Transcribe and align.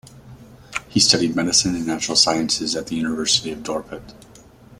He 0.89 0.99
studied 0.99 1.35
medicine 1.35 1.75
and 1.75 1.85
natural 1.85 2.15
sciences 2.15 2.75
at 2.75 2.87
the 2.87 2.95
University 2.95 3.51
of 3.51 3.59
Dorpat. 3.61 4.15